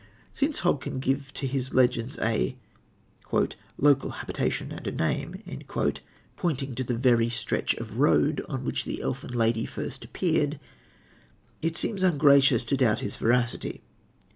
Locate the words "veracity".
13.15-13.83